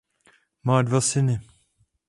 Má 0.65 0.81
dva 0.81 1.01
syny. 1.01 1.35